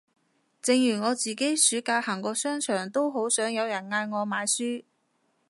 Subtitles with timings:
[0.63, 4.83] 正如我自己暑假行過商場都好想有人嗌我買書